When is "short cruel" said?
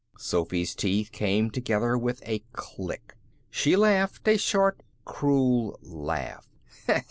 4.35-5.77